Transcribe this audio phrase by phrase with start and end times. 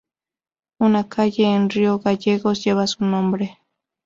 [0.79, 3.59] Una calle en Río Gallegos lleva su nombre.